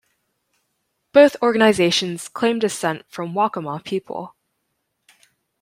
Both 1.13 1.35
organizations 1.43 2.27
claim 2.27 2.57
descent 2.57 3.05
from 3.07 3.35
Waccamaw 3.35 3.83
people. 3.83 4.33